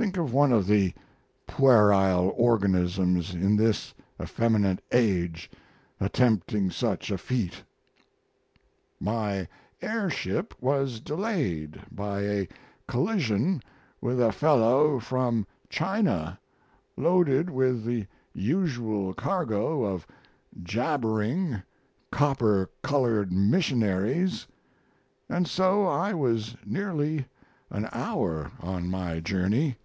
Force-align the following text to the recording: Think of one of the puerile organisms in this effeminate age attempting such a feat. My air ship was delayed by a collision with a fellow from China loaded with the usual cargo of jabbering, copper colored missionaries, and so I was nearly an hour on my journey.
Think 0.00 0.16
of 0.16 0.32
one 0.32 0.52
of 0.52 0.68
the 0.68 0.94
puerile 1.48 2.32
organisms 2.36 3.34
in 3.34 3.56
this 3.56 3.94
effeminate 4.22 4.80
age 4.92 5.50
attempting 5.98 6.70
such 6.70 7.10
a 7.10 7.18
feat. 7.18 7.64
My 9.00 9.48
air 9.82 10.08
ship 10.08 10.54
was 10.60 11.00
delayed 11.00 11.80
by 11.90 12.20
a 12.20 12.48
collision 12.86 13.60
with 14.00 14.20
a 14.20 14.30
fellow 14.30 15.00
from 15.00 15.44
China 15.68 16.38
loaded 16.96 17.50
with 17.50 17.82
the 17.84 18.06
usual 18.32 19.12
cargo 19.14 19.82
of 19.82 20.06
jabbering, 20.62 21.60
copper 22.12 22.70
colored 22.84 23.32
missionaries, 23.32 24.46
and 25.28 25.48
so 25.48 25.86
I 25.86 26.14
was 26.14 26.56
nearly 26.64 27.26
an 27.70 27.88
hour 27.90 28.52
on 28.60 28.88
my 28.88 29.18
journey. 29.18 29.76